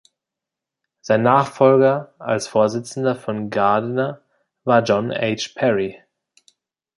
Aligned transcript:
Sein 1.01 1.21
Nachfolger 1.21 2.15
als 2.17 2.47
Vorsitzender 2.47 3.15
von 3.15 3.51
Gardiner 3.51 4.23
war 4.63 4.81
John 4.81 5.11
H. 5.11 5.49
Parry. 5.53 6.01